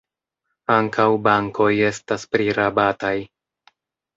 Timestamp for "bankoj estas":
1.27-2.25